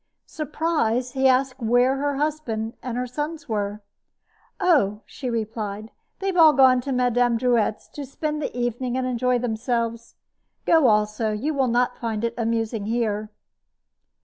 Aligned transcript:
Surprised, 0.25 1.13
he 1.13 1.27
asked 1.27 1.59
where 1.61 1.91
were 1.91 1.97
her 1.97 2.15
husband 2.15 2.73
and 2.81 2.97
her 2.97 3.05
sons. 3.05 3.45
"Oh," 4.59 5.01
she 5.05 5.29
replied, 5.29 5.91
"they've 6.17 6.35
all 6.35 6.53
gone 6.53 6.81
to 6.81 6.91
Mme. 6.91 7.37
Drouet's 7.37 7.87
to 7.89 8.03
spend 8.07 8.41
the 8.41 8.57
evening 8.57 8.97
and 8.97 9.05
enjoy 9.05 9.37
themselves. 9.37 10.15
Go 10.65 10.87
also; 10.87 11.31
you'll 11.31 11.67
not 11.67 11.99
find 11.99 12.23
it 12.23 12.33
amusing 12.35 12.87
here." 12.87 13.29